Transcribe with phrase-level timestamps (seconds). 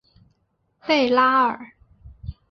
[0.87, 1.59] 贝拉尔。